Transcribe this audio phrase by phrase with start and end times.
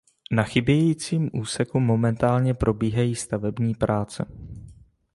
[0.31, 4.25] Na chybějícím úseku momentálně probíhají stavební práce.